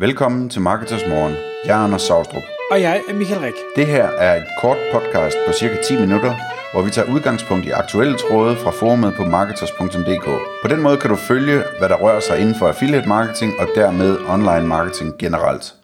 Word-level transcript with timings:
Velkommen 0.00 0.48
til 0.50 0.60
Marketers 0.60 1.02
Morgen. 1.08 1.34
Jeg 1.64 1.80
er 1.80 1.84
Anders 1.84 2.02
Saustrup. 2.02 2.42
Og 2.70 2.80
jeg 2.80 3.02
er 3.08 3.14
Michael 3.14 3.40
Rik. 3.40 3.54
Det 3.76 3.86
her 3.86 4.04
er 4.04 4.36
et 4.36 4.46
kort 4.60 4.76
podcast 4.92 5.36
på 5.46 5.52
cirka 5.52 5.76
10 5.82 6.00
minutter, 6.00 6.34
hvor 6.72 6.82
vi 6.82 6.90
tager 6.90 7.12
udgangspunkt 7.14 7.66
i 7.66 7.70
aktuelle 7.70 8.18
tråde 8.18 8.56
fra 8.56 8.70
forumet 8.70 9.14
på 9.16 9.24
marketers.dk. 9.24 10.24
På 10.62 10.68
den 10.68 10.82
måde 10.82 10.96
kan 10.96 11.10
du 11.10 11.16
følge, 11.16 11.62
hvad 11.78 11.88
der 11.88 11.96
rører 11.96 12.20
sig 12.20 12.38
inden 12.40 12.54
for 12.54 12.68
affiliate 12.68 13.08
marketing 13.08 13.52
og 13.58 13.68
dermed 13.74 14.18
online 14.28 14.66
marketing 14.66 15.18
generelt. 15.18 15.74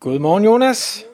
Godmorgen 0.00 0.44
Jonas. 0.44 1.04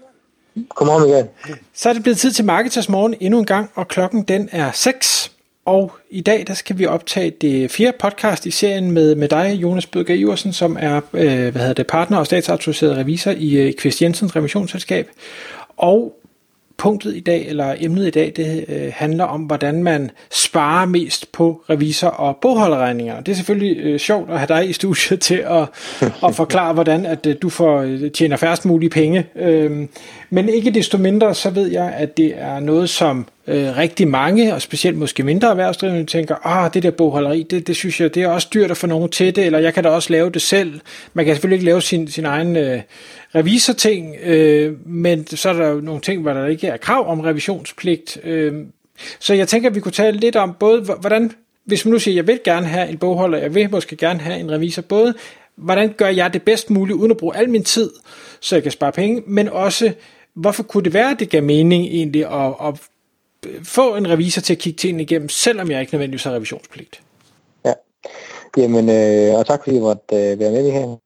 Godmorgen 0.68 1.02
Michael. 1.02 1.28
Så 1.74 1.88
er 1.88 1.92
det 1.92 2.02
blevet 2.02 2.18
tid 2.18 2.32
til 2.32 2.44
Marketers 2.44 2.88
Morgen 2.88 3.14
endnu 3.20 3.38
en 3.38 3.46
gang, 3.46 3.70
og 3.74 3.88
klokken 3.88 4.22
den 4.22 4.48
er 4.52 4.70
6. 4.72 5.32
Og 5.70 5.92
i 6.10 6.20
dag 6.20 6.44
der 6.46 6.54
skal 6.54 6.78
vi 6.78 6.86
optage 6.86 7.30
det 7.30 7.70
fjerde 7.70 7.96
podcast 8.00 8.46
i 8.46 8.50
serien 8.50 8.90
med, 8.90 9.14
med 9.14 9.28
dig, 9.28 9.58
Jonas 9.62 9.86
Bødger 9.86 10.14
Iversen, 10.14 10.52
som 10.52 10.76
er 10.80 11.00
øh, 11.14 11.22
hvad 11.22 11.52
hedder 11.52 11.72
det, 11.72 11.86
partner 11.86 12.18
og 12.18 12.26
statsautoriseret 12.26 12.96
revisor 12.96 13.30
i 13.30 13.56
øh, 13.56 13.72
Kvist 13.72 14.02
Jensens 14.02 14.36
revisionsselskab. 14.36 15.08
Og 15.76 16.16
punktet 16.76 17.16
i 17.16 17.20
dag, 17.20 17.48
eller 17.48 17.74
emnet 17.80 18.06
i 18.06 18.10
dag, 18.10 18.32
det 18.36 18.64
øh, 18.68 18.92
handler 18.94 19.24
om, 19.24 19.40
hvordan 19.40 19.82
man 19.82 20.10
sparer 20.30 20.86
mest 20.86 21.32
på 21.32 21.62
revisor- 21.70 22.08
og 22.08 22.36
bogholderregninger. 22.36 23.20
Det 23.20 23.32
er 23.32 23.36
selvfølgelig 23.36 23.76
øh, 23.76 23.98
sjovt 23.98 24.30
at 24.30 24.38
have 24.38 24.48
dig 24.48 24.70
i 24.70 24.72
studiet 24.72 25.20
til 25.30 25.44
at, 25.46 25.68
at 26.24 26.34
forklare, 26.34 26.72
hvordan 26.72 27.06
at 27.06 27.26
øh, 27.26 27.36
du 27.42 27.48
får 27.48 27.80
øh, 27.80 28.10
tjener 28.10 28.36
færrest 28.36 28.64
mulige 28.64 28.90
penge. 28.90 29.26
Øh, 29.36 29.86
men 30.30 30.48
ikke 30.48 30.70
desto 30.70 30.98
mindre, 30.98 31.34
så 31.34 31.50
ved 31.50 31.66
jeg, 31.66 31.94
at 31.96 32.16
det 32.16 32.32
er 32.36 32.60
noget, 32.60 32.88
som 32.90 33.26
øh, 33.50 33.76
rigtig 33.76 34.08
mange, 34.08 34.54
og 34.54 34.62
specielt 34.62 34.98
måske 34.98 35.22
mindre 35.22 35.50
erhvervsdrivende, 35.50 36.04
tænker, 36.04 36.46
ah, 36.46 36.74
det 36.74 36.82
der 36.82 36.90
bogholderi, 36.90 37.42
det, 37.42 37.66
det 37.66 37.76
synes 37.76 38.00
jeg, 38.00 38.14
det 38.14 38.22
er 38.22 38.28
også 38.28 38.48
dyrt 38.54 38.70
at 38.70 38.76
få 38.76 38.86
nogen 38.86 39.10
til 39.10 39.36
det, 39.36 39.46
eller 39.46 39.58
jeg 39.58 39.74
kan 39.74 39.84
da 39.84 39.88
også 39.88 40.12
lave 40.12 40.30
det 40.30 40.42
selv. 40.42 40.80
Man 41.14 41.24
kan 41.24 41.34
selvfølgelig 41.34 41.56
ikke 41.56 41.66
lave 41.66 41.82
sin, 41.82 42.08
sin 42.08 42.24
egen 42.24 42.56
øh, 42.56 42.80
revisorting, 43.34 44.16
øh, 44.22 44.88
men 44.88 45.26
så 45.26 45.48
er 45.48 45.52
der 45.52 45.68
jo 45.68 45.80
nogle 45.80 46.00
ting, 46.00 46.22
hvor 46.22 46.32
der 46.32 46.46
ikke 46.46 46.66
er 46.66 46.76
krav 46.76 47.08
om 47.08 47.20
revisionspligt. 47.20 48.18
Øh, 48.24 48.54
så 49.18 49.34
jeg 49.34 49.48
tænker, 49.48 49.68
at 49.68 49.74
vi 49.74 49.80
kunne 49.80 49.92
tale 49.92 50.18
lidt 50.18 50.36
om 50.36 50.56
både, 50.60 50.80
hvordan, 51.00 51.32
hvis 51.64 51.84
man 51.84 51.92
nu 51.92 51.98
siger, 51.98 52.14
jeg 52.14 52.26
vil 52.26 52.40
gerne 52.44 52.66
have 52.66 52.88
en 52.88 52.98
bogholder, 52.98 53.38
jeg 53.38 53.54
vil 53.54 53.70
måske 53.70 53.96
gerne 53.96 54.20
have 54.20 54.38
en 54.38 54.50
revisor, 54.50 54.82
både 54.82 55.14
hvordan 55.56 55.92
gør 55.96 56.08
jeg 56.08 56.32
det 56.32 56.42
bedst 56.42 56.70
muligt, 56.70 56.96
uden 56.96 57.10
at 57.10 57.16
bruge 57.16 57.36
al 57.36 57.50
min 57.50 57.64
tid, 57.64 57.90
så 58.40 58.56
jeg 58.56 58.62
kan 58.62 58.72
spare 58.72 58.92
penge, 58.92 59.22
men 59.26 59.48
også, 59.48 59.92
hvorfor 60.34 60.62
kunne 60.62 60.84
det 60.84 60.94
være, 60.94 61.10
at 61.10 61.20
det 61.20 61.28
gav 61.28 61.42
mening 61.42 61.84
egentlig 61.84 62.26
at, 62.26 62.54
at 62.68 62.80
få 63.62 63.96
en 63.96 64.10
revisor 64.10 64.40
til 64.40 64.54
at 64.54 64.58
kigge 64.58 64.76
tingene 64.76 65.02
igennem, 65.02 65.28
selvom 65.28 65.70
jeg 65.70 65.80
ikke 65.80 65.94
nødvendigvis 65.94 66.24
har 66.24 66.32
revisionspligt. 66.32 67.02
Ja, 67.64 67.72
jamen, 68.56 68.88
øh, 68.88 69.38
og 69.38 69.46
tak 69.46 69.60
fordi 69.64 69.76
I 69.76 69.80
måtte 69.80 70.16
øh, 70.16 70.38
være 70.38 70.50
med 70.50 70.70
her. 70.70 70.96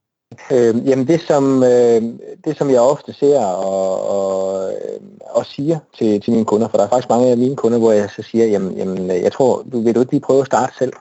Øh, 0.52 0.88
jamen 0.88 1.08
det 1.08 1.20
som, 1.20 1.62
øh, 1.62 2.02
det 2.44 2.58
som 2.58 2.70
jeg 2.70 2.80
ofte 2.80 3.12
ser 3.12 3.40
og, 3.40 4.08
og, 4.08 4.72
øh, 4.72 5.00
og 5.30 5.46
siger 5.46 5.78
til, 5.98 6.20
til 6.20 6.32
mine 6.32 6.44
kunder, 6.44 6.68
for 6.68 6.78
der 6.78 6.84
er 6.84 6.88
faktisk 6.88 7.08
mange 7.08 7.30
af 7.30 7.36
mine 7.36 7.56
kunder, 7.56 7.78
hvor 7.78 7.92
jeg 7.92 8.08
så 8.16 8.22
siger, 8.22 8.46
jamen, 8.46 8.76
jamen 8.76 9.10
øh, 9.10 9.22
jeg 9.22 9.32
tror, 9.32 9.64
du 9.72 9.80
vil 9.80 9.94
du 9.94 10.00
ikke 10.00 10.12
lige 10.12 10.20
prøve 10.20 10.40
at 10.40 10.46
starte 10.46 10.72
selv 10.78 10.92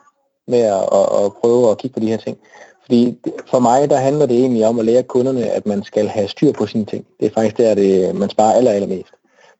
med 0.47 0.59
at, 0.59 0.83
at, 0.91 1.25
at 1.25 1.33
prøve 1.41 1.71
at 1.71 1.77
kigge 1.77 1.93
på 1.93 1.99
de 1.99 2.07
her 2.07 2.17
ting. 2.17 2.37
Fordi 2.85 3.17
for 3.49 3.59
mig, 3.59 3.89
der 3.89 3.97
handler 3.97 4.25
det 4.25 4.37
egentlig 4.37 4.65
om 4.65 4.79
at 4.79 4.85
lære 4.85 5.03
kunderne, 5.03 5.49
at 5.49 5.65
man 5.65 5.83
skal 5.83 6.07
have 6.07 6.27
styr 6.27 6.51
på 6.51 6.65
sine 6.67 6.85
ting. 6.85 7.05
Det 7.19 7.25
er 7.25 7.33
faktisk 7.33 7.57
der, 7.57 7.75
det, 7.75 8.15
man 8.15 8.29
sparer 8.29 8.53
aller, 8.53 8.71
allermest. 8.71 9.13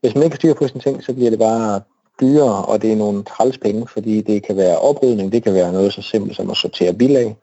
Hvis 0.04 0.16
man 0.16 0.24
ikke 0.24 0.36
styrer 0.36 0.54
på 0.54 0.68
sine 0.68 0.82
ting, 0.82 1.04
så 1.04 1.14
bliver 1.14 1.30
det 1.30 1.40
bare 1.40 1.82
dyrere, 2.22 2.66
og 2.66 2.82
det 2.82 2.92
er 2.92 2.96
nogle 2.96 3.24
træls 3.24 3.58
penge, 3.58 3.88
fordi 3.88 4.22
det 4.22 4.44
kan 4.44 4.58
være 4.58 4.78
oprydning, 4.78 5.32
det 5.32 5.44
kan 5.44 5.54
være 5.54 5.74
noget 5.74 5.94
så 5.94 6.02
simpelt 6.02 6.36
som 6.36 6.50
at 6.50 6.58
sortere 6.58 6.94
bilag, 6.94 7.38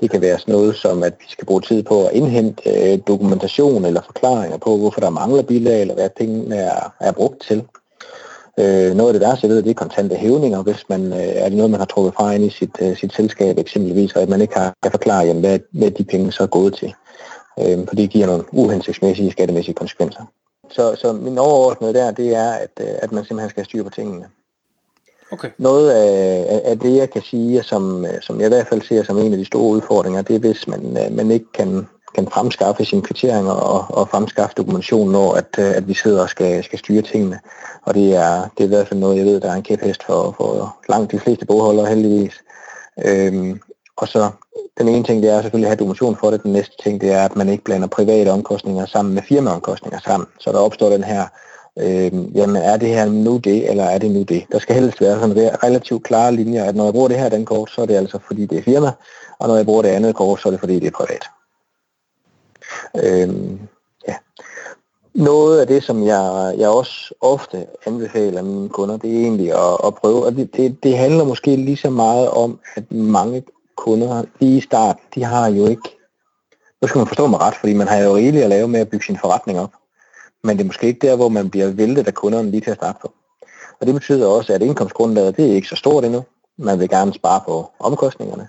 det 0.00 0.10
kan 0.10 0.20
være 0.20 0.38
sådan 0.38 0.52
noget 0.52 0.76
som, 0.76 1.02
at 1.02 1.14
vi 1.20 1.24
skal 1.28 1.46
bruge 1.46 1.60
tid 1.60 1.82
på 1.82 2.06
at 2.06 2.12
indhente 2.12 2.92
øh, 2.92 2.98
dokumentation 3.06 3.84
eller 3.84 4.02
forklaringer 4.06 4.58
på, 4.58 4.76
hvorfor 4.76 5.00
der 5.00 5.10
mangler 5.10 5.42
bilag, 5.42 5.80
eller 5.80 5.94
hvad 5.94 6.10
pengene 6.16 6.56
er, 6.56 6.94
er 7.00 7.12
brugt 7.12 7.40
til. 7.40 7.62
Øh, 8.58 8.94
noget 8.94 9.08
af 9.08 9.12
det 9.12 9.20
værste, 9.20 9.46
jeg 9.46 9.54
ved, 9.54 9.62
det 9.62 9.70
er 9.70 9.74
kontante 9.74 10.16
hævninger, 10.16 10.62
hvis 10.62 10.84
man, 10.88 11.12
øh, 11.12 11.18
er 11.18 11.48
det 11.48 11.56
noget, 11.56 11.70
man 11.70 11.80
har 11.80 11.86
trukket 11.86 12.14
fra 12.14 12.32
ind 12.32 12.44
i 12.44 12.50
sit, 12.50 12.76
øh, 12.82 12.96
sit 12.96 13.14
selskab 13.14 13.58
eksempelvis, 13.58 14.12
og 14.12 14.22
at 14.22 14.28
man 14.28 14.40
ikke 14.40 14.54
har, 14.54 14.74
kan 14.82 14.90
forklare, 14.90 15.26
jamen, 15.26 15.42
hvad, 15.42 15.58
hvad 15.72 15.90
de 15.90 16.04
penge 16.04 16.32
så 16.32 16.42
er 16.42 16.46
gået 16.46 16.74
til. 16.74 16.94
Øh, 17.60 17.78
for 17.88 17.94
det 17.94 18.10
giver 18.10 18.26
nogle 18.26 18.44
uhensigtsmæssige 18.52 19.30
skattemæssige 19.30 19.74
konsekvenser. 19.74 20.24
Så, 20.70 20.94
så 20.94 21.12
min 21.12 21.38
overordnede 21.38 21.94
der, 21.94 22.10
det 22.10 22.34
er, 22.34 22.52
at, 22.52 22.70
øh, 22.80 22.94
at 23.02 23.12
man 23.12 23.24
simpelthen 23.24 23.50
skal 23.50 23.64
styre 23.64 23.84
på 23.84 23.90
tingene. 23.90 24.26
Okay. 25.32 25.50
Noget 25.58 25.90
af, 25.90 26.60
af 26.64 26.78
det, 26.78 26.96
jeg 26.96 27.10
kan 27.10 27.22
sige, 27.22 27.62
som, 27.62 28.04
øh, 28.04 28.20
som 28.20 28.40
jeg 28.40 28.46
i 28.46 28.48
hvert 28.48 28.66
fald 28.66 28.82
ser 28.82 29.02
som 29.02 29.18
en 29.18 29.32
af 29.32 29.38
de 29.38 29.44
store 29.44 29.70
udfordringer, 29.70 30.22
det 30.22 30.36
er, 30.36 30.40
hvis 30.40 30.68
man, 30.68 30.96
øh, 31.04 31.16
man 31.16 31.30
ikke 31.30 31.52
kan, 31.54 31.88
kan 32.14 32.28
fremskaffe 32.28 32.84
sine 32.84 33.02
kvitteringer 33.02 33.52
og, 33.52 33.84
og 33.88 34.08
fremskaffe 34.08 34.54
dokumentation, 34.56 35.10
når 35.10 35.34
at, 35.34 35.58
at 35.58 35.88
vi 35.88 35.94
sidder 35.94 36.22
og 36.22 36.28
skal, 36.28 36.64
skal 36.64 36.78
styre 36.78 37.02
tingene. 37.02 37.40
Og 37.82 37.94
det 37.94 38.16
er, 38.16 38.42
det 38.42 38.60
er 38.60 38.64
i 38.64 38.68
hvert 38.68 38.88
fald 38.88 39.00
noget, 39.00 39.16
jeg 39.16 39.24
ved, 39.24 39.40
der 39.40 39.50
er 39.50 39.54
en 39.54 39.62
kæphest 39.62 40.04
for, 40.04 40.34
for 40.36 40.76
langt 40.88 41.12
de 41.12 41.18
fleste 41.18 41.46
bogholdere 41.46 41.86
heldigvis. 41.86 42.34
Øhm, 43.04 43.60
og 44.00 44.08
så 44.08 44.30
den 44.78 44.88
ene 44.88 45.04
ting, 45.04 45.22
det 45.22 45.30
er 45.30 45.42
selvfølgelig 45.42 45.66
at 45.66 45.70
have 45.70 45.78
dokumentation 45.78 46.16
for 46.16 46.30
det. 46.30 46.42
Den 46.42 46.52
næste 46.52 46.74
ting, 46.82 47.00
det 47.00 47.12
er, 47.12 47.24
at 47.24 47.36
man 47.36 47.48
ikke 47.48 47.64
blander 47.64 47.88
private 47.88 48.28
omkostninger 48.32 48.86
sammen 48.86 49.14
med 49.14 49.22
firmaomkostninger 49.22 49.98
sammen. 49.98 50.28
Så 50.38 50.52
der 50.52 50.58
opstår 50.58 50.90
den 50.90 51.04
her, 51.04 51.26
øh, 51.78 52.36
jamen 52.36 52.56
er 52.56 52.76
det 52.76 52.88
her 52.88 53.04
nu 53.04 53.36
det, 53.36 53.70
eller 53.70 53.84
er 53.84 53.98
det 53.98 54.10
nu 54.10 54.22
det? 54.22 54.44
Der 54.52 54.58
skal 54.58 54.76
helst 54.76 55.00
være 55.00 55.20
sådan 55.20 55.64
relativt 55.64 56.04
klare 56.04 56.32
linjer, 56.32 56.64
at 56.64 56.76
når 56.76 56.84
jeg 56.84 56.92
bruger 56.92 57.08
det 57.08 57.18
her 57.18 57.28
den 57.28 57.44
kort, 57.44 57.70
så 57.70 57.82
er 57.82 57.86
det 57.86 57.94
altså 57.94 58.18
fordi 58.26 58.46
det 58.46 58.58
er 58.58 58.62
firma, 58.62 58.90
og 59.38 59.48
når 59.48 59.56
jeg 59.56 59.64
bruger 59.64 59.82
det 59.82 59.88
andet 59.88 60.14
kort, 60.14 60.40
så 60.40 60.48
er 60.48 60.50
det 60.50 60.60
fordi 60.60 60.78
det 60.78 60.86
er 60.86 60.90
privat. 60.90 61.24
Øh, 63.04 63.58
ja. 64.08 64.14
Noget 65.14 65.60
af 65.60 65.66
det, 65.66 65.82
som 65.82 66.06
jeg, 66.06 66.54
jeg 66.58 66.68
også 66.68 67.14
ofte 67.20 67.66
anbefaler 67.86 68.42
mine 68.42 68.68
kunder, 68.68 68.96
det 68.96 69.10
er 69.10 69.20
egentlig 69.20 69.52
at, 69.52 69.76
at 69.84 69.94
prøve, 69.94 70.24
og 70.24 70.32
det, 70.36 70.56
det, 70.56 70.82
det 70.82 70.98
handler 70.98 71.24
måske 71.24 71.56
lige 71.56 71.76
så 71.76 71.90
meget 71.90 72.28
om, 72.28 72.58
at 72.76 72.92
mange 72.92 73.42
kunder 73.84 74.24
lige 74.40 74.58
i 74.58 74.60
start, 74.60 74.96
de 75.14 75.24
har 75.24 75.46
jo 75.48 75.66
ikke, 75.66 75.88
nu 76.82 76.88
skal 76.88 76.98
man 76.98 77.06
forstå 77.06 77.26
mig 77.26 77.40
ret, 77.40 77.54
fordi 77.54 77.72
man 77.74 77.88
har 77.88 77.96
jo 77.96 78.16
rigeligt 78.16 78.44
at 78.44 78.50
lave 78.50 78.68
med 78.68 78.80
at 78.80 78.88
bygge 78.88 79.06
sin 79.06 79.18
forretning 79.18 79.60
op. 79.60 79.72
Men 80.44 80.56
det 80.56 80.62
er 80.62 80.66
måske 80.66 80.86
ikke 80.86 81.06
der, 81.06 81.16
hvor 81.16 81.28
man 81.28 81.50
bliver 81.50 81.70
væltet 81.70 82.06
af 82.06 82.14
kunderne 82.14 82.50
lige 82.50 82.60
til 82.60 82.70
at 82.70 82.76
starte 82.76 82.98
på. 83.02 83.12
Og 83.80 83.86
det 83.86 83.94
betyder 83.94 84.26
også, 84.26 84.52
at 84.52 84.62
indkomstgrundlaget 84.62 85.36
det 85.36 85.50
er 85.50 85.54
ikke 85.54 85.68
så 85.68 85.76
stort 85.76 86.04
endnu. 86.04 86.24
Man 86.58 86.78
vil 86.80 86.88
gerne 86.88 87.12
spare 87.14 87.40
på 87.46 87.70
omkostningerne. 87.78 88.48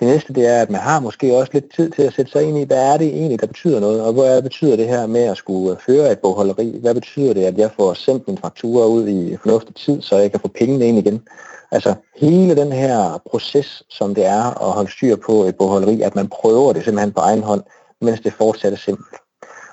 Det 0.00 0.06
næste 0.08 0.32
det 0.32 0.46
er, 0.46 0.62
at 0.62 0.70
man 0.70 0.80
har 0.80 1.00
måske 1.00 1.36
også 1.36 1.50
lidt 1.52 1.74
tid 1.76 1.90
til 1.90 2.02
at 2.02 2.12
sætte 2.12 2.32
sig 2.32 2.42
ind 2.42 2.58
i, 2.58 2.64
hvad 2.64 2.92
er 2.92 2.96
det 2.96 3.06
egentlig, 3.06 3.40
der 3.40 3.46
betyder 3.46 3.80
noget, 3.80 4.02
og 4.02 4.12
hvad 4.12 4.42
betyder 4.42 4.76
det 4.76 4.88
her 4.88 5.06
med 5.06 5.24
at 5.24 5.36
skulle 5.36 5.76
føre 5.86 6.12
et 6.12 6.18
bogholderi? 6.18 6.78
Hvad 6.80 6.94
betyder 6.94 7.34
det, 7.34 7.44
at 7.44 7.58
jeg 7.58 7.70
får 7.76 7.94
sendt 7.94 8.28
min 8.28 8.38
faktura 8.38 8.86
ud 8.86 9.08
i 9.08 9.36
fornuftig 9.36 9.74
tid, 9.74 10.02
så 10.02 10.16
jeg 10.16 10.30
kan 10.30 10.40
få 10.40 10.48
pengene 10.48 10.86
ind 10.86 10.98
igen? 10.98 11.22
Altså 11.70 11.94
hele 12.16 12.56
den 12.56 12.72
her 12.72 13.22
proces, 13.30 13.82
som 13.90 14.14
det 14.14 14.26
er 14.26 14.68
at 14.68 14.72
holde 14.72 14.90
styr 14.90 15.16
på 15.16 15.32
et 15.32 15.56
bogholderi, 15.56 16.02
at 16.02 16.14
man 16.14 16.28
prøver 16.28 16.72
det 16.72 16.84
simpelthen 16.84 17.12
på 17.12 17.20
egen 17.20 17.42
hånd, 17.42 17.62
mens 18.00 18.20
det 18.20 18.32
fortsat 18.32 18.72
er 18.72 18.76
simpelt. 18.76 19.16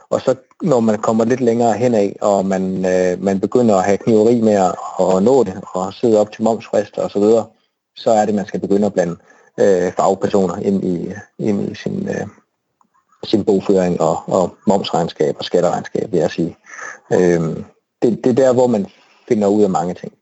Og 0.09 0.21
så 0.21 0.35
når 0.61 0.79
man 0.79 0.97
kommer 0.97 1.25
lidt 1.25 1.41
længere 1.41 1.73
henad, 1.73 2.11
og 2.21 2.45
man, 2.45 2.85
øh, 2.85 3.23
man 3.23 3.39
begynder 3.39 3.75
at 3.75 3.83
have 3.83 3.97
kniveri 3.97 4.41
med 4.41 4.53
at, 4.53 4.75
at 4.99 5.23
nå 5.23 5.43
det, 5.43 5.53
og 5.73 5.93
sidde 5.93 6.19
op 6.19 6.31
til 6.31 6.43
momsfrister 6.43 7.01
osv., 7.01 7.09
så, 7.09 7.19
videre, 7.19 7.45
så 7.95 8.11
er 8.11 8.25
det, 8.25 8.35
man 8.35 8.45
skal 8.45 8.59
begynde 8.59 8.85
at 8.85 8.93
blande 8.93 9.15
øh, 9.59 9.91
fagpersoner 9.93 10.55
ind 10.55 10.85
i, 10.85 11.13
ind 11.39 11.71
i 11.71 11.75
sin, 11.75 12.09
øh, 12.09 12.27
sin 13.23 13.45
bogføring 13.45 14.01
og, 14.01 14.17
og 14.27 14.55
momsregnskab 14.67 15.35
og 15.39 15.45
skatteregnskab, 15.45 16.11
vil 16.11 16.19
jeg 16.19 16.31
sige. 16.31 16.57
Øh, 17.13 17.41
det, 18.01 18.23
det 18.23 18.27
er 18.27 18.33
der, 18.33 18.53
hvor 18.53 18.67
man 18.67 18.85
finder 19.27 19.47
ud 19.47 19.63
af 19.63 19.69
mange 19.69 19.93
ting. 19.93 20.13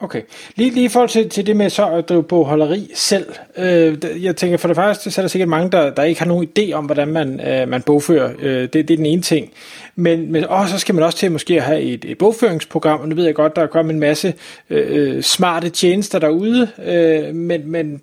Okay. 0.00 0.22
Lige, 0.56 0.70
lige 0.70 0.84
i 0.84 0.88
forhold 0.88 1.08
til, 1.08 1.28
til 1.28 1.46
det 1.46 1.56
med 1.56 1.70
så 1.70 1.90
at 1.90 2.08
drive 2.08 2.22
bogholderi 2.22 2.90
selv. 2.94 3.34
Øh, 3.56 4.24
jeg 4.24 4.36
tænker 4.36 4.56
for 4.56 4.68
det 4.68 4.76
første, 4.76 5.10
så 5.10 5.20
er 5.20 5.22
der 5.22 5.28
sikkert 5.28 5.48
mange, 5.48 5.70
der, 5.70 5.90
der 5.90 6.02
ikke 6.02 6.20
har 6.20 6.26
nogen 6.26 6.48
idé 6.58 6.72
om, 6.72 6.84
hvordan 6.84 7.08
man, 7.08 7.48
øh, 7.48 7.68
man 7.68 7.82
bogfører. 7.82 8.32
Øh, 8.38 8.62
det, 8.62 8.72
det 8.72 8.90
er 8.90 8.96
den 8.96 9.06
ene 9.06 9.22
ting. 9.22 9.50
Men, 9.94 10.32
men 10.32 10.44
åh, 10.50 10.68
så 10.68 10.78
skal 10.78 10.94
man 10.94 11.04
også 11.04 11.18
til 11.18 11.32
måske 11.32 11.56
at 11.56 11.62
have 11.62 11.80
et, 11.80 12.04
et 12.04 12.18
bogføringsprogram, 12.18 13.00
og 13.00 13.08
nu 13.08 13.14
ved 13.14 13.24
jeg 13.24 13.34
godt, 13.34 13.56
der 13.56 13.62
er 13.62 13.66
kommet 13.66 13.94
en 13.94 14.00
masse 14.00 14.34
øh, 14.70 15.16
øh 15.16 15.22
smarte 15.22 15.70
tjenester 15.70 16.18
derude, 16.18 16.68
øh, 16.84 17.34
men, 17.34 17.70
men 17.70 18.02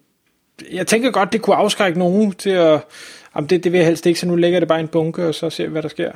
jeg 0.72 0.88
tænker 0.88 1.12
godt, 1.12 1.34
det 1.34 1.42
kunne 1.42 1.56
afskrække 1.56 2.00
nogen 2.00 2.32
til 2.32 2.50
at, 2.50 2.80
jamen 3.36 3.50
det, 3.50 3.64
det 3.64 3.72
vil 3.72 3.78
jeg 3.78 3.88
helst 3.88 4.06
ikke, 4.06 4.20
så 4.20 4.28
nu 4.28 4.36
lægger 4.36 4.60
det 4.60 4.68
bare 4.68 4.80
i 4.80 4.82
en 4.82 4.88
bunke, 4.88 5.28
og 5.28 5.36
så 5.36 5.50
ser 5.50 5.66
vi, 5.66 5.72
hvad 5.72 5.82
der 5.82 5.90
sker. 5.90 6.12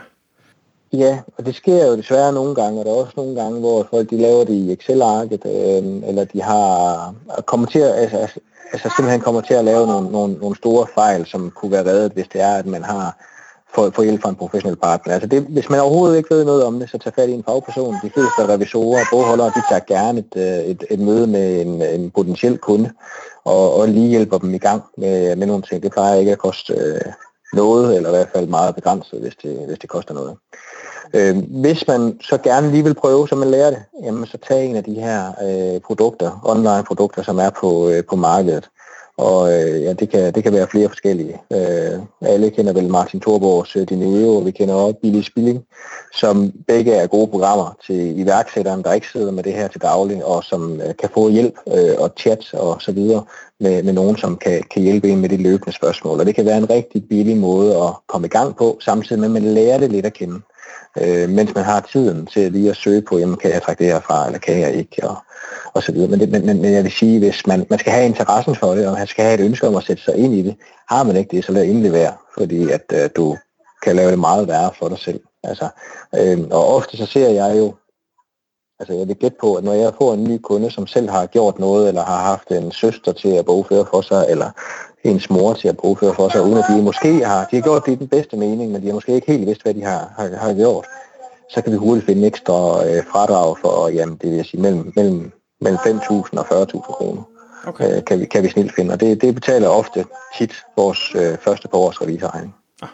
Ja, 0.93 1.19
og 1.37 1.45
det 1.45 1.55
sker 1.55 1.87
jo 1.87 1.97
desværre 1.97 2.33
nogle 2.33 2.55
gange, 2.55 2.79
og 2.79 2.85
der 2.85 2.91
er 2.91 2.95
også 2.95 3.13
nogle 3.17 3.41
gange, 3.41 3.59
hvor 3.59 3.87
folk 3.89 4.09
de 4.09 4.17
laver 4.17 4.43
det 4.43 4.53
i 4.53 4.73
Excel-arket, 4.73 5.45
øh, 5.45 6.09
eller 6.09 6.25
de 6.33 6.41
har 6.41 7.13
kommer 7.45 7.67
til 7.67 7.79
at, 7.79 7.95
altså, 7.95 8.17
altså, 8.17 8.39
altså 8.73 8.93
simpelthen 8.95 9.21
kommer 9.21 9.41
til 9.41 9.53
at 9.53 9.65
lave 9.65 9.87
nogle, 9.87 10.11
nogle, 10.11 10.33
nogle 10.33 10.55
store 10.55 10.87
fejl, 10.95 11.25
som 11.25 11.51
kunne 11.51 11.71
være 11.71 11.85
reddet, 11.85 12.11
hvis 12.11 12.27
det 12.27 12.41
er, 12.41 12.55
at 12.55 12.65
man 12.65 12.83
har 12.83 13.17
få, 13.75 13.91
få 13.91 14.01
hjælp 14.01 14.21
fra 14.21 14.29
en 14.29 14.35
professionel 14.35 14.75
partner. 14.77 15.13
Altså 15.13 15.27
det, 15.27 15.41
hvis 15.41 15.69
man 15.69 15.79
overhovedet 15.79 16.17
ikke 16.17 16.35
ved 16.35 16.45
noget 16.45 16.63
om 16.63 16.79
det, 16.79 16.89
så 16.89 16.97
tag 16.97 17.13
fat 17.13 17.29
i 17.29 17.33
en 17.33 17.43
fagperson. 17.43 17.99
De 18.01 18.09
fleste 18.09 18.47
revisorer 18.47 18.99
og 18.99 19.09
bogholdere, 19.09 19.49
de 19.49 19.61
tager 19.61 19.81
gerne 19.87 20.19
et, 20.19 20.33
øh, 20.35 20.71
et, 20.71 20.83
et 20.89 20.99
møde 20.99 21.27
med 21.27 21.61
en, 21.61 21.81
en 21.81 22.11
potentiel 22.11 22.57
kunde, 22.57 22.91
og, 23.43 23.73
og 23.73 23.87
lige 23.87 24.09
hjælper 24.09 24.37
dem 24.37 24.53
i 24.53 24.57
gang 24.57 24.83
med, 24.97 25.35
med 25.35 25.47
nogle 25.47 25.61
ting. 25.61 25.83
Det 25.83 25.91
plejer 25.91 26.15
ikke 26.15 26.31
at 26.31 26.37
koste, 26.37 26.73
øh, 26.73 27.01
noget, 27.53 27.95
eller 27.95 28.09
i 28.09 28.11
hvert 28.11 28.29
fald 28.35 28.47
meget 28.47 28.75
begrænset, 28.75 29.19
hvis 29.19 29.35
det, 29.43 29.65
hvis 29.67 29.79
det 29.79 29.89
koster 29.89 30.13
noget. 30.13 30.35
Øh, 31.13 31.37
hvis 31.61 31.87
man 31.87 32.19
så 32.21 32.37
gerne 32.37 32.71
lige 32.71 32.83
vil 32.83 32.93
prøve, 32.93 33.27
så 33.27 33.35
man 33.35 33.51
lærer 33.51 33.69
det, 33.69 33.79
jamen 34.03 34.25
så 34.25 34.37
tag 34.47 34.65
en 34.65 34.75
af 34.75 34.83
de 34.83 34.93
her 34.93 35.31
øh, 35.43 35.81
produkter, 35.81 36.41
online 36.43 36.83
produkter, 36.83 37.23
som 37.23 37.39
er 37.39 37.49
på, 37.49 37.89
øh, 37.89 38.03
på 38.09 38.15
markedet. 38.15 38.69
Og 39.17 39.53
øh, 39.53 39.83
ja, 39.83 39.93
det 39.93 40.09
kan, 40.09 40.33
det 40.33 40.43
kan 40.43 40.53
være 40.53 40.67
flere 40.67 40.89
forskellige. 40.89 41.41
Øh, 41.53 41.99
alle 42.21 42.49
kender 42.49 42.73
vel 42.73 42.89
Martin 42.89 43.19
Thorborgs 43.19 43.75
øh, 43.75 43.89
Dineo, 43.89 44.35
og 44.35 44.45
vi 44.45 44.51
kender 44.51 44.75
også 44.75 44.95
Billy 45.01 45.21
Spilling, 45.21 45.65
som 46.13 46.51
begge 46.67 46.93
er 46.93 47.07
gode 47.07 47.27
programmer 47.27 47.77
til 47.85 48.19
iværksætteren, 48.19 48.83
der 48.83 48.93
ikke 48.93 49.07
sidder 49.07 49.31
med 49.31 49.43
det 49.43 49.53
her 49.53 49.67
til 49.67 49.81
daglig, 49.81 50.25
og 50.25 50.43
som 50.43 50.81
øh, 50.81 50.95
kan 50.99 51.09
få 51.13 51.29
hjælp 51.29 51.53
øh, 51.67 51.95
og 51.97 52.11
chat 52.19 52.53
og 52.53 52.81
så 52.81 52.91
videre 52.91 53.23
med, 53.59 53.83
med 53.83 53.93
nogen, 53.93 54.17
som 54.17 54.37
kan, 54.37 54.63
kan 54.71 54.81
hjælpe 54.81 55.09
en 55.09 55.21
med 55.21 55.29
de 55.29 55.37
løbende 55.37 55.71
spørgsmål. 55.71 56.19
Og 56.19 56.25
det 56.25 56.35
kan 56.35 56.45
være 56.45 56.57
en 56.57 56.69
rigtig 56.69 57.03
billig 57.09 57.37
måde 57.37 57.77
at 57.83 57.93
komme 58.07 58.27
i 58.27 58.29
gang 58.29 58.55
på, 58.55 58.77
samtidig 58.81 59.19
med 59.19 59.27
at 59.27 59.43
man 59.43 59.53
lærer 59.53 59.77
det 59.77 59.91
lidt 59.91 60.05
at 60.05 60.13
kende 60.13 60.41
øh, 61.01 61.29
mens 61.29 61.55
man 61.55 61.63
har 61.63 61.79
tiden 61.79 62.25
til 62.25 62.51
lige 62.51 62.69
at 62.69 62.75
søge 62.75 63.01
på, 63.01 63.17
jamen 63.17 63.37
kan 63.37 63.51
jeg 63.51 63.61
trække 63.61 63.83
det 63.83 63.93
her 63.93 63.99
fra, 63.99 64.25
eller 64.25 64.39
kan 64.39 64.59
jeg 64.59 64.73
ikke, 64.73 65.09
og, 65.09 65.17
og 65.73 65.83
så 65.83 65.91
videre. 65.91 66.09
Men, 66.09 66.19
det, 66.19 66.29
men, 66.29 66.45
men 66.45 66.73
jeg 66.73 66.83
vil 66.83 66.91
sige, 66.91 67.19
hvis 67.19 67.47
man, 67.47 67.65
man 67.69 67.79
skal 67.79 67.91
have 67.91 68.05
interessen 68.05 68.55
for 68.55 68.75
det, 68.75 68.87
og 68.87 68.93
man 68.93 69.07
skal 69.07 69.25
have 69.25 69.39
et 69.39 69.45
ønske 69.45 69.67
om 69.67 69.75
at 69.75 69.83
sætte 69.83 70.03
sig 70.03 70.15
ind 70.15 70.33
i 70.33 70.41
det, 70.41 70.55
har 70.89 71.03
man 71.03 71.15
ikke 71.15 71.35
det, 71.35 71.45
så 71.45 71.51
lad 71.51 71.65
endelig 71.65 71.93
være, 71.93 72.13
fordi 72.37 72.71
at 72.71 72.83
øh, 72.93 73.09
du 73.15 73.37
kan 73.83 73.95
lave 73.95 74.11
det 74.11 74.19
meget 74.19 74.47
værre 74.47 74.71
for 74.79 74.89
dig 74.89 74.99
selv. 74.99 75.19
Altså, 75.43 75.67
øh, 76.15 76.39
og 76.51 76.75
ofte 76.75 76.97
så 76.97 77.05
ser 77.05 77.29
jeg 77.29 77.57
jo, 77.57 77.73
altså 78.79 78.93
jeg 78.93 79.07
vil 79.07 79.15
gætte 79.15 79.37
på, 79.41 79.55
at 79.55 79.63
når 79.63 79.73
jeg 79.73 79.93
får 79.97 80.13
en 80.13 80.23
ny 80.23 80.37
kunde, 80.37 80.71
som 80.71 80.87
selv 80.87 81.09
har 81.09 81.25
gjort 81.25 81.59
noget, 81.59 81.87
eller 81.87 82.03
har 82.03 82.21
haft 82.21 82.51
en 82.51 82.71
søster 82.71 83.11
til 83.11 83.29
at 83.29 83.45
bogføre 83.45 83.85
for 83.89 84.01
sig, 84.01 84.25
eller 84.29 84.51
ens 85.03 85.29
mor 85.29 85.53
til 85.53 85.67
at 85.67 85.77
bogføre 85.77 86.13
for 86.13 86.29
sig, 86.29 86.41
uden 86.41 86.57
at 86.57 86.65
de 86.69 86.81
måske 86.81 87.25
har, 87.25 87.47
de 87.51 87.55
har 87.55 87.63
gjort 87.63 87.85
det 87.85 87.91
i 87.91 87.95
den 87.95 88.07
bedste 88.07 88.37
mening, 88.37 88.71
men 88.71 88.81
de 88.81 88.87
har 88.87 88.93
måske 88.93 89.15
ikke 89.15 89.31
helt 89.31 89.45
vidst, 89.45 89.63
hvad 89.63 89.73
de 89.73 89.83
har, 89.83 90.13
har, 90.17 90.35
har 90.37 90.53
gjort, 90.53 90.85
så 91.49 91.61
kan 91.61 91.71
vi 91.71 91.77
hurtigt 91.77 92.05
finde 92.05 92.27
ekstra 92.27 92.87
øh, 92.87 93.03
fradrag 93.11 93.57
for, 93.61 93.89
jamen 93.89 94.17
det 94.21 94.31
vil 94.31 94.45
sige, 94.45 94.61
mellem, 94.61 94.93
mellem, 94.95 95.31
mellem 95.61 95.79
5.000 95.79 96.39
og 96.39 96.63
40.000 96.63 96.81
kroner. 96.81 97.23
Okay. 97.67 97.97
Øh, 97.97 98.05
kan, 98.05 98.19
vi, 98.19 98.25
kan 98.25 98.43
vi 98.43 98.49
snilt 98.49 98.75
finde, 98.75 98.93
og 98.93 98.99
det, 98.99 99.21
det 99.21 99.35
betaler 99.35 99.67
ofte 99.67 100.05
tit 100.37 100.53
vores 100.77 101.15
øh, 101.15 101.37
første 101.37 101.67
par 101.67 101.77
års 101.77 102.01
revisorregning. 102.01 102.55
Ah. 102.81 102.89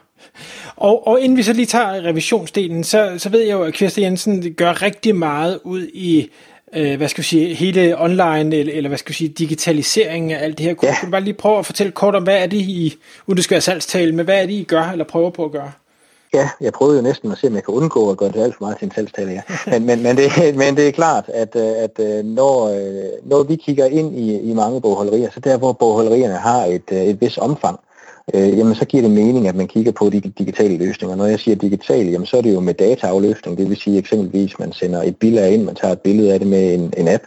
Og, 0.75 1.07
og 1.07 1.21
inden 1.21 1.37
vi 1.37 1.43
så 1.43 1.53
lige 1.53 1.65
tager 1.65 2.05
revisionsdelen, 2.05 2.83
så, 2.83 3.13
så 3.17 3.29
ved 3.29 3.39
jeg 3.39 3.53
jo, 3.53 3.63
at 3.63 3.73
Kirsten 3.73 4.03
Jensen 4.03 4.53
gør 4.53 4.81
rigtig 4.81 5.15
meget 5.15 5.59
ud 5.63 5.87
i 5.93 6.31
øh, 6.75 6.97
hvad 6.97 7.07
skal 7.07 7.21
vi 7.21 7.27
sige, 7.27 7.53
hele 7.53 8.01
online, 8.01 8.55
eller, 8.55 8.73
eller 8.73 8.87
hvad 8.87 8.97
skal 8.97 9.09
vi 9.09 9.15
sige, 9.15 9.29
digitaliseringen 9.29 10.31
af 10.31 10.43
alt 10.43 10.57
det 10.57 10.65
her. 10.65 10.73
Kunne, 10.73 10.87
ja. 10.87 10.95
kunne 10.99 11.07
du 11.07 11.11
bare 11.11 11.21
lige 11.21 11.33
prøve 11.33 11.59
at 11.59 11.65
fortælle 11.65 11.91
kort 11.91 12.15
om, 12.15 12.23
hvad 12.23 12.37
er 12.37 12.47
det 12.47 12.57
I, 12.57 12.95
uden 13.27 13.37
det 13.37 13.43
skal 13.43 13.55
være 13.55 13.61
salgstale, 13.61 14.15
men 14.15 14.25
hvad 14.25 14.41
er 14.41 14.45
det 14.45 14.53
I 14.53 14.63
gør, 14.63 14.83
eller 14.83 15.05
prøver 15.05 15.29
på 15.29 15.45
at 15.45 15.51
gøre? 15.51 15.71
Ja, 16.33 16.49
jeg 16.61 16.73
prøvede 16.73 16.97
jo 16.97 17.03
næsten 17.03 17.31
at 17.31 17.37
se, 17.37 17.47
om 17.47 17.55
jeg 17.55 17.63
kan 17.63 17.73
undgå 17.73 18.11
at 18.11 18.17
gøre 18.17 18.31
det 18.31 18.43
alt 18.43 18.55
for 18.57 18.65
meget 18.65 18.77
til 18.77 18.85
en 18.85 18.91
salgstale, 18.91 19.31
ja. 19.31 19.41
men, 19.65 19.85
men, 19.85 20.03
men, 20.03 20.17
det, 20.17 20.31
men 20.61 20.77
det 20.77 20.87
er 20.87 20.91
klart, 20.91 21.29
at, 21.33 21.55
at 21.55 21.99
øh, 21.99 22.25
når, 22.25 22.67
øh, 22.67 23.09
når 23.23 23.43
vi 23.43 23.55
kigger 23.55 23.85
ind 23.85 24.19
i, 24.19 24.39
i 24.39 24.53
mange 24.53 24.81
bogholderier, 24.81 25.29
så 25.33 25.39
der 25.39 25.57
hvor 25.57 25.73
bogholderierne 25.73 26.35
har 26.35 26.65
et, 26.65 26.83
øh, 26.91 27.03
et 27.03 27.21
vis 27.21 27.37
omfang, 27.37 27.79
øh, 27.79 27.92
øh, 28.33 28.57
jamen 28.57 28.75
så 28.75 28.85
giver 28.85 29.03
det 29.03 29.11
mening, 29.11 29.47
at 29.47 29.55
man 29.55 29.67
kigger 29.67 29.91
på 29.91 30.09
de 30.09 30.19
digitale 30.19 30.77
løsninger. 30.77 31.15
Når 31.15 31.25
jeg 31.25 31.39
siger 31.39 31.55
digital, 31.55 32.07
jamen 32.07 32.25
så 32.25 32.37
er 32.37 32.41
det 32.41 32.53
jo 32.53 32.59
med 32.59 32.73
dataafløsning, 32.73 33.57
det 33.57 33.69
vil 33.69 33.77
sige 33.77 33.97
eksempelvis, 33.97 34.59
man 34.59 34.73
sender 34.73 35.03
et 35.03 35.17
billede 35.17 35.53
ind, 35.53 35.63
man 35.63 35.75
tager 35.75 35.91
et 35.91 36.01
billede 36.01 36.33
af 36.33 36.39
det 36.39 36.47
med 36.47 36.73
en, 36.73 36.93
en 36.97 37.07
app. 37.07 37.23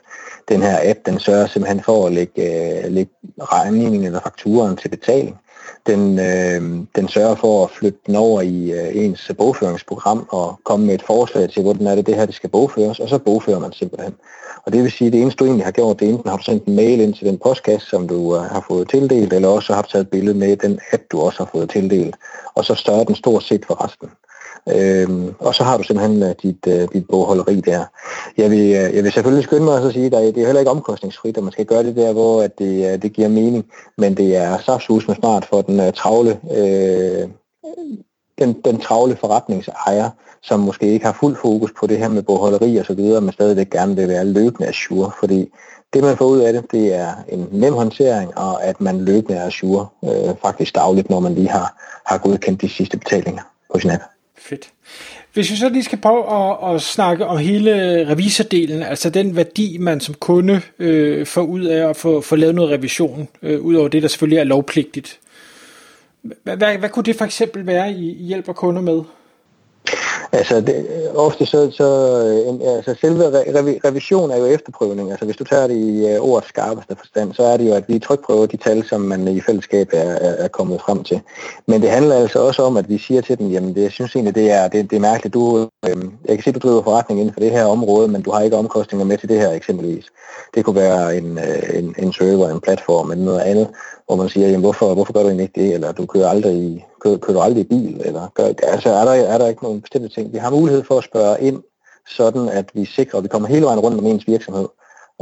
Den 0.48 0.62
her 0.62 0.90
app, 0.90 0.98
den 1.06 1.18
sørger 1.18 1.46
simpelthen 1.46 1.82
for 1.82 2.06
at 2.06 2.12
lægge, 2.12 2.42
øh, 2.42 2.92
lægge 2.92 3.12
regningen 3.40 4.04
eller 4.04 4.20
fakturen 4.20 4.76
til 4.76 4.88
betaling. 4.88 5.36
Den, 5.86 6.18
øh, 6.18 6.86
den 6.96 7.08
sørger 7.08 7.34
for 7.34 7.64
at 7.64 7.70
flytte 7.70 7.98
den 8.06 8.16
over 8.16 8.40
i 8.40 8.72
øh, 8.72 9.04
ens 9.04 9.30
bogføringsprogram 9.38 10.26
og 10.30 10.60
komme 10.64 10.86
med 10.86 10.94
et 10.94 11.02
forslag 11.02 11.50
til, 11.50 11.62
hvordan 11.62 11.86
er 11.86 11.94
det, 11.94 12.06
det 12.06 12.14
her 12.14 12.26
det 12.26 12.34
skal 12.34 12.50
bogføres, 12.50 13.00
og 13.00 13.08
så 13.08 13.18
bogfører 13.18 13.58
man 13.58 13.72
simpelthen. 13.72 14.14
Og 14.66 14.72
det 14.72 14.82
vil 14.82 14.92
sige, 14.92 15.06
at 15.06 15.12
det 15.12 15.22
eneste 15.22 15.38
du 15.38 15.44
egentlig 15.44 15.66
har 15.66 15.72
gjort, 15.72 16.00
det 16.00 16.08
er 16.08 16.12
enten 16.12 16.30
har 16.30 16.36
du 16.36 16.42
sendt 16.42 16.64
en 16.64 16.76
mail 16.76 17.00
ind 17.00 17.14
til 17.14 17.26
den 17.26 17.38
postkasse, 17.38 17.88
som 17.88 18.08
du 18.08 18.36
øh, 18.36 18.42
har 18.42 18.64
fået 18.68 18.88
tildelt, 18.88 19.32
eller 19.32 19.48
også 19.48 19.74
har 19.74 19.82
du 19.82 19.88
taget 19.88 20.04
et 20.04 20.10
billede 20.10 20.38
med 20.38 20.56
den 20.56 20.80
app, 20.92 21.02
du 21.12 21.20
også 21.20 21.38
har 21.38 21.50
fået 21.52 21.70
tildelt. 21.70 22.16
Og 22.54 22.64
så 22.64 22.74
større 22.74 23.04
den 23.04 23.14
stort 23.14 23.42
set 23.42 23.64
for 23.66 23.84
resten. 23.84 24.08
Øhm, 24.74 25.34
og 25.38 25.54
så 25.54 25.64
har 25.64 25.76
du 25.76 25.82
simpelthen 25.82 26.22
øh, 26.22 26.34
dit, 26.42 26.66
øh, 26.68 26.88
dit 26.92 27.06
bogholderi 27.08 27.60
der. 27.60 27.84
Jeg 28.36 28.50
vil, 28.50 28.60
øh, 28.60 28.94
jeg 28.96 29.04
vil 29.04 29.12
selvfølgelig 29.12 29.44
skynde 29.44 29.64
mig 29.64 29.82
at 29.82 29.92
sige, 29.92 30.06
at 30.06 30.12
det 30.12 30.38
er 30.38 30.46
heller 30.46 30.60
ikke 30.60 30.70
omkostningsfrit, 30.70 31.38
og 31.38 31.44
man 31.44 31.52
skal 31.52 31.66
gøre 31.66 31.82
det 31.82 31.96
der, 31.96 32.12
hvor 32.12 32.42
at 32.42 32.58
det, 32.58 32.92
øh, 32.92 33.02
det 33.02 33.12
giver 33.12 33.28
mening, 33.28 33.64
men 33.98 34.16
det 34.16 34.36
er 34.36 34.58
saftsus 34.58 35.08
med 35.08 35.16
smart 35.16 35.44
for 35.44 35.62
den 35.62 35.80
øh, 35.80 35.92
travle 35.92 36.40
øh, 36.56 37.28
den, 38.38 38.52
den 38.64 38.80
travle 38.80 39.16
forretningsejer, 39.16 40.10
som 40.42 40.60
måske 40.60 40.86
ikke 40.86 41.06
har 41.06 41.16
fuld 41.20 41.36
fokus 41.36 41.72
på 41.80 41.86
det 41.86 41.98
her 41.98 42.08
med 42.08 42.22
bogholderi 42.22 42.76
og 42.76 42.86
så 42.86 42.94
videre, 42.94 43.20
men 43.20 43.32
stadigvæk 43.32 43.70
gerne 43.70 43.96
vil 43.96 44.08
være 44.08 44.24
løbende 44.24 44.68
assure, 44.68 45.10
fordi 45.20 45.50
det 45.92 46.02
man 46.02 46.16
får 46.16 46.24
ud 46.24 46.38
af 46.38 46.52
det, 46.52 46.64
det 46.72 46.94
er 46.94 47.12
en 47.28 47.48
nem 47.52 47.72
håndtering, 47.72 48.38
og 48.38 48.64
at 48.64 48.80
man 48.80 49.00
løbende 49.00 49.38
er 49.38 49.46
assure 49.46 49.86
øh, 50.04 50.34
faktisk 50.42 50.74
dagligt, 50.74 51.10
når 51.10 51.20
man 51.20 51.34
lige 51.34 51.48
har, 51.48 51.74
har 52.06 52.18
godkendt 52.18 52.60
de 52.60 52.68
sidste 52.68 52.98
betalinger 52.98 53.42
på 53.72 53.78
sin 53.78 53.90
app. 53.90 54.02
Fedt. 54.48 54.70
Hvis 55.32 55.50
vi 55.50 55.56
så 55.56 55.68
lige 55.68 55.84
skal 55.84 55.98
prøve 55.98 56.24
at, 56.32 56.74
at 56.74 56.82
snakke 56.82 57.26
om 57.26 57.38
hele 57.38 57.72
revisordelen, 58.08 58.82
altså 58.82 59.10
den 59.10 59.36
værdi, 59.36 59.78
man 59.78 60.00
som 60.00 60.14
kunde 60.14 60.60
øh, 60.78 61.26
får 61.26 61.42
ud 61.42 61.64
af 61.64 61.88
at 61.88 61.96
få, 61.96 62.20
få 62.20 62.36
lavet 62.36 62.54
noget 62.54 62.70
revision, 62.70 63.28
øh, 63.42 63.60
ud 63.60 63.74
over 63.74 63.88
det, 63.88 64.02
der 64.02 64.08
selvfølgelig 64.08 64.38
er 64.38 64.44
lovpligtigt. 64.44 65.18
Hvad, 66.22 66.56
hvad, 66.56 66.78
hvad 66.78 66.88
kunne 66.88 67.02
det 67.02 67.16
for 67.16 67.24
eksempel 67.24 67.66
være, 67.66 67.92
I 67.92 68.12
hjælper 68.12 68.52
kunder 68.52 68.82
med? 68.82 69.02
Altså, 70.36 70.60
det, 70.60 70.86
ofte 71.14 71.46
så, 71.46 71.70
så 71.70 71.88
øh, 72.26 72.48
en, 72.48 72.62
altså 72.62 72.94
selve 73.00 73.24
re, 73.24 73.80
revision 73.84 74.30
er 74.30 74.36
jo 74.36 74.44
efterprøvning. 74.44 75.10
Altså, 75.10 75.24
hvis 75.24 75.36
du 75.36 75.44
tager 75.44 75.66
det 75.66 75.76
i 75.76 76.16
uh, 76.18 76.30
ordets 76.30 76.48
skarpeste 76.48 76.96
forstand, 76.98 77.34
så 77.34 77.42
er 77.42 77.56
det 77.56 77.68
jo, 77.68 77.74
at 77.74 77.84
vi 77.88 77.98
trykprøver 77.98 78.46
de 78.46 78.56
tal, 78.56 78.84
som 78.88 79.00
man 79.00 79.28
i 79.28 79.40
fællesskab 79.40 79.88
er, 79.92 79.98
er, 79.98 80.34
er 80.44 80.48
kommet 80.48 80.80
frem 80.80 81.04
til. 81.04 81.20
Men 81.66 81.82
det 81.82 81.90
handler 81.90 82.16
altså 82.16 82.38
også 82.38 82.62
om, 82.62 82.76
at 82.76 82.88
vi 82.88 82.98
siger 82.98 83.20
til 83.20 83.38
dem, 83.38 83.48
jamen, 83.50 83.74
det, 83.74 83.82
jeg 83.82 83.92
synes 83.92 84.14
egentlig, 84.14 84.34
det 84.34 84.50
er, 84.50 84.68
det, 84.68 84.90
det 84.90 84.96
er 84.96 85.00
mærkeligt. 85.00 85.34
Du, 85.34 85.68
øh, 85.88 85.96
jeg 86.24 86.36
kan 86.36 86.42
se, 86.44 86.52
du 86.52 86.68
driver 86.68 86.82
forretning 86.82 87.20
inden 87.20 87.34
for 87.34 87.40
det 87.40 87.50
her 87.50 87.64
område, 87.64 88.08
men 88.08 88.22
du 88.22 88.30
har 88.30 88.40
ikke 88.40 88.56
omkostninger 88.56 89.06
med 89.06 89.18
til 89.18 89.28
det 89.28 89.40
her 89.40 89.50
eksempelvis. 89.50 90.04
Det 90.54 90.64
kunne 90.64 90.76
være 90.76 91.16
en, 91.16 91.38
øh, 91.38 91.78
en, 91.78 91.94
en 91.98 92.12
server, 92.12 92.48
en 92.48 92.60
platform 92.60 93.10
eller 93.10 93.24
noget 93.24 93.40
andet, 93.40 93.68
hvor 94.06 94.16
man 94.16 94.28
siger, 94.28 94.46
jamen, 94.46 94.60
hvorfor, 94.60 94.94
hvorfor 94.94 95.12
gør 95.12 95.20
du 95.20 95.28
egentlig 95.28 95.48
ikke 95.48 95.60
det? 95.60 95.74
Eller 95.74 95.92
du 95.92 96.06
kører 96.06 96.28
aldrig 96.28 96.54
i 96.54 96.84
kører, 97.06 97.18
kører 97.18 97.36
du 97.36 97.42
aldrig 97.42 97.60
i 97.60 97.68
bil? 97.68 98.00
Eller 98.04 98.28
gør, 98.34 98.48
altså, 98.62 98.90
er, 98.90 99.04
der, 99.04 99.12
er 99.12 99.38
der 99.38 99.48
ikke 99.48 99.62
nogen 99.62 99.80
bestemte 99.80 100.08
ting? 100.08 100.32
Vi 100.32 100.38
har 100.38 100.50
mulighed 100.50 100.84
for 100.84 100.98
at 100.98 101.04
spørge 101.04 101.40
ind, 101.40 101.62
sådan 102.08 102.48
at 102.48 102.66
vi 102.74 102.84
sikrer, 102.84 103.18
at 103.18 103.24
vi 103.24 103.28
kommer 103.28 103.48
hele 103.48 103.66
vejen 103.66 103.80
rundt 103.80 103.98
om 103.98 104.06
ens 104.06 104.26
virksomhed 104.26 104.68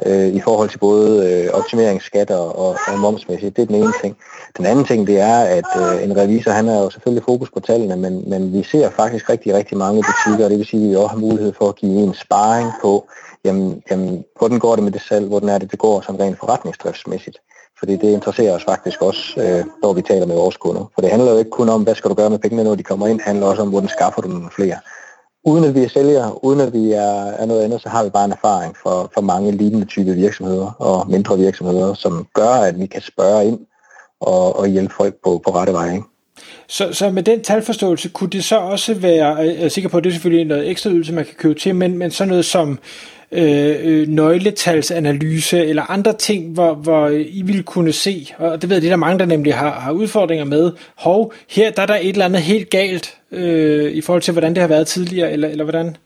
øh, 0.07 0.29
i 0.29 0.41
forhold 0.41 0.69
til 0.69 0.79
både 0.79 1.11
øh, 1.29 1.51
optimering, 1.53 2.01
og, 2.31 2.59
og, 2.59 2.77
og 2.89 2.99
momsmæssigt. 2.99 3.57
Det 3.57 3.63
er 3.63 3.67
den 3.67 3.83
ene 3.83 3.93
ting. 4.03 4.17
Den 4.57 4.67
anden 4.67 4.85
ting, 4.85 5.07
det 5.07 5.21
er, 5.21 5.39
at 5.59 5.71
øh, 5.77 6.05
en 6.05 6.17
revisor, 6.17 6.51
han 6.51 6.69
har 6.69 6.79
jo 6.79 6.91
selvfølgelig 6.91 7.25
fokus 7.25 7.51
på 7.51 7.61
tallene, 7.61 7.97
men, 7.97 8.31
men 8.31 8.53
vi 8.53 8.63
ser 8.63 8.91
faktisk 8.91 9.31
rigtig, 9.31 9.55
rigtig 9.55 9.77
mange 9.77 10.03
butikker, 10.09 10.45
og 10.45 10.51
det 10.51 10.59
vil 10.59 10.67
sige, 10.67 10.85
at 10.85 10.91
vi 10.91 10.97
også 10.97 11.09
har 11.09 11.17
mulighed 11.17 11.53
for 11.53 11.69
at 11.69 11.77
give 11.77 12.03
en 12.03 12.15
sparring 12.15 12.71
på, 12.83 13.09
jamen, 13.45 13.83
jamen, 13.91 14.25
hvordan 14.39 14.59
går 14.59 14.75
det 14.75 14.85
med 14.85 14.93
det 14.93 15.03
salg, 15.03 15.27
hvordan 15.27 15.49
er 15.49 15.59
det, 15.59 15.71
det 15.71 15.79
går 15.79 16.01
sådan 16.01 16.21
rent 16.21 16.39
forretningsdriftsmæssigt 16.39 17.39
fordi 17.85 17.97
det 17.97 18.13
interesserer 18.13 18.55
os 18.55 18.65
faktisk 18.65 19.03
også, 19.03 19.23
øh, 19.37 19.65
når 19.83 19.93
vi 19.93 20.03
taler 20.03 20.27
med 20.27 20.35
vores 20.35 20.57
kunder. 20.57 20.91
For 20.95 21.01
det 21.01 21.11
handler 21.11 21.33
jo 21.33 21.39
ikke 21.39 21.51
kun 21.51 21.69
om, 21.69 21.83
hvad 21.83 21.95
skal 21.95 22.11
du 22.11 22.15
gøre 22.15 22.31
med 22.31 22.39
pengene, 22.39 22.65
når 22.65 22.75
de 22.75 22.83
kommer 22.83 23.07
ind, 23.07 23.19
det 23.19 23.27
handler 23.27 23.47
også 23.47 23.63
om, 23.63 23.69
hvordan 23.71 23.89
skaffer 23.89 24.23
du 24.23 24.29
nogle 24.29 24.51
flere. 24.57 24.77
Uden 25.45 25.65
at 25.65 25.75
vi 25.75 25.83
er 25.85 25.89
sælgere, 25.89 26.45
uden 26.45 26.61
at 26.61 26.73
vi 26.73 26.93
er, 26.93 27.17
er 27.41 27.47
noget 27.47 27.63
andet, 27.63 27.83
så 27.83 27.89
har 27.89 28.05
vi 28.05 28.11
bare 28.11 28.25
en 28.25 28.33
erfaring 28.33 28.77
for, 28.83 29.11
for 29.15 29.21
mange 29.21 29.53
lignende 29.53 29.87
type 29.87 30.13
virksomheder 30.13 30.71
og 30.79 31.11
mindre 31.11 31.39
virksomheder, 31.39 31.95
som 31.95 32.27
gør, 32.35 32.55
at 32.69 32.79
vi 32.79 32.87
kan 32.87 33.03
spørge 33.03 33.45
ind 33.45 33.59
og, 34.21 34.59
og 34.59 34.67
hjælpe 34.67 34.95
folk 34.95 35.15
på, 35.25 35.41
på 35.45 35.51
rette 35.51 35.73
vej. 35.73 35.93
Ikke? 35.93 36.05
Så, 36.69 36.93
så 36.93 37.11
med 37.11 37.23
den 37.23 37.43
talforståelse, 37.43 38.09
kunne 38.09 38.31
det 38.31 38.45
så 38.45 38.57
også 38.57 38.95
være, 38.95 39.37
jeg 39.37 39.57
er 39.59 39.69
sikker 39.69 39.91
på, 39.91 39.97
at 39.97 40.05
det 40.05 40.11
er 40.11 40.15
selvfølgelig 40.15 40.47
noget 40.47 40.71
ekstra 40.71 40.91
ydelse, 40.91 41.13
man 41.13 41.25
kan 41.25 41.35
købe 41.35 41.55
til, 41.55 41.75
men, 41.75 41.99
men 41.99 42.11
sådan 42.11 42.29
noget 42.29 42.45
som 42.45 42.79
Øh, 43.37 43.77
øh, 43.83 44.09
nøgletalsanalyse 44.09 45.67
eller 45.67 45.91
andre 45.91 46.13
ting, 46.13 46.53
hvor, 46.53 46.75
hvor 46.75 47.09
I 47.09 47.43
vil 47.45 47.63
kunne 47.63 47.93
se, 47.93 48.35
og 48.39 48.63
det 48.63 48.71
ved 48.71 48.77
jeg, 48.77 48.83
det 48.83 48.89
er 48.89 48.93
der 48.93 48.97
mange, 48.97 49.19
der 49.19 49.27
nemlig 49.27 49.55
har, 49.55 49.71
har 49.71 49.93
udfordringer 49.93 50.45
med, 50.45 50.73
hov, 50.97 51.33
her 51.51 51.71
der 51.71 51.83
er 51.83 51.87
der 51.87 51.95
et 51.95 52.09
eller 52.09 52.25
andet 52.25 52.43
helt 52.43 52.71
galt 52.71 53.17
øh, 53.31 53.93
i 53.93 54.01
forhold 54.01 54.23
til, 54.23 54.33
hvordan 54.33 54.55
det 54.55 54.61
har 54.61 54.69
været 54.69 54.87
tidligere, 54.87 55.33
eller, 55.33 55.49
eller 55.49 55.65
hvordan? 55.65 55.97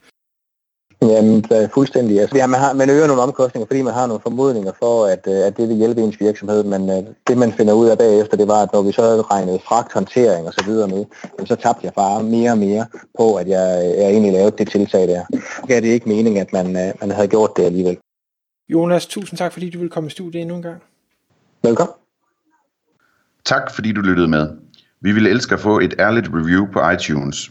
Jamen, 1.02 1.45
fuldstændig. 1.75 2.21
Altså, 2.21 2.37
ja, 2.37 2.47
man, 2.47 2.61
har, 2.61 2.73
man 2.73 2.90
øger 2.90 3.07
nogle 3.07 3.23
omkostninger, 3.23 3.67
fordi 3.67 3.83
man 3.83 3.95
har 3.95 4.07
nogle 4.07 4.23
formodninger 4.23 4.73
for, 4.78 5.07
at, 5.07 5.26
øh, 5.28 5.47
at 5.47 5.57
det 5.57 5.69
vil 5.69 5.76
hjælpe 5.76 6.00
ens 6.00 6.21
virksomhed, 6.21 6.64
men 6.64 6.83
uh, 6.90 7.05
det 7.26 7.38
man 7.38 7.52
finder 7.52 7.75
ud 7.75 7.88
af 7.88 7.99
bagefter, 7.99 8.37
det 8.37 8.49
var, 8.49 8.62
at 8.62 8.73
når 8.73 8.83
vi 8.83 8.93
så 8.93 9.02
havde 9.02 9.23
regnet 9.23 9.62
fragthåndtering 9.62 10.47
og 10.47 10.52
så 10.52 10.64
videre 10.64 10.88
med, 10.88 11.05
så 11.47 11.55
tabte 11.55 11.87
jeg 11.87 11.93
bare 11.93 12.23
mere 12.23 12.50
og 12.50 12.59
mere 12.59 12.87
på, 13.19 13.35
at 13.35 13.49
jeg, 13.49 13.95
jeg 13.99 14.11
egentlig 14.11 14.33
lavede 14.33 14.57
det 14.59 14.71
tiltag 14.71 15.09
der. 15.09 15.25
Det 15.67 15.76
er 15.76 15.81
det 15.81 15.88
ikke 15.88 16.09
mening, 16.09 16.38
at 16.38 16.52
man, 16.52 16.67
uh, 16.67 17.00
man 17.00 17.11
havde 17.11 17.28
gjort 17.28 17.50
det 17.57 17.64
alligevel. 17.64 17.99
Jonas, 18.69 19.07
tusind 19.07 19.38
tak, 19.38 19.52
fordi 19.52 19.71
du 19.71 19.78
ville 19.78 19.90
komme 19.90 20.07
i 20.07 20.11
studiet 20.11 20.40
endnu 20.40 20.57
en 20.57 20.62
gang. 20.62 20.83
Velkommen. 21.62 21.95
Tak, 23.45 23.75
fordi 23.75 23.93
du 23.93 24.00
lyttede 24.00 24.28
med. 24.28 24.49
Vi 25.00 25.12
ville 25.12 25.31
elske 25.31 25.55
at 25.55 25.61
få 25.61 25.78
et 25.81 25.95
ærligt 25.99 26.28
review 26.33 26.67
på 26.73 26.90
iTunes. 26.90 27.50